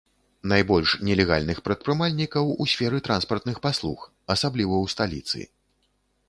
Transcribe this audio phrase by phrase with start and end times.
[0.51, 5.39] Найбольш нелегальных прадпрымальнікаў у сферы транспартных паслуг, асабліва ў сталіцы.